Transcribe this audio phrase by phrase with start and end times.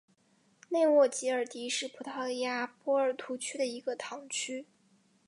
[0.69, 4.65] 内沃吉尔迪是葡萄牙波尔图区的一个堂区。